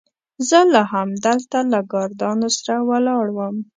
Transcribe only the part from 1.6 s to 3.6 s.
له ګاردانو سره ولاړ وم.